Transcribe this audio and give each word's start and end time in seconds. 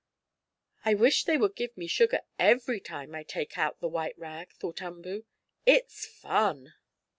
"I 0.83 0.95
wish 0.95 1.25
they 1.25 1.37
would 1.37 1.55
give 1.55 1.77
me 1.77 1.85
sugar 1.85 2.21
every 2.39 2.79
time 2.79 3.13
I 3.13 3.21
take 3.21 3.55
out 3.59 3.79
the 3.81 3.87
white 3.87 4.17
rag," 4.17 4.51
thought 4.53 4.81
Umboo. 4.81 5.25
"It's 5.63 6.07
fun!" 6.07 6.73